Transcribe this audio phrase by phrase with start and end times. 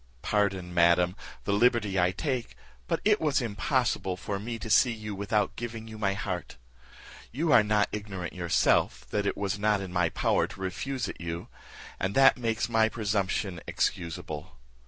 [0.23, 2.55] Pardon, madam, the liberty I take,
[2.87, 6.57] but it was impossible for me to see you without giving you my heart.
[7.31, 11.21] You are not ignorant yourself, that it was not in my power to refuse it
[11.21, 11.49] you,
[11.99, 14.57] and that makes my presumption excusable.